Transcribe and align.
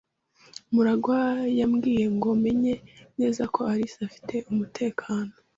Murangwa 0.73 1.19
yambwiye 1.59 2.05
ngo 2.15 2.29
menye 2.43 2.73
neza 3.19 3.41
ko 3.53 3.59
Alice 3.71 3.99
afite 4.07 4.35
umutekano. 4.51 5.33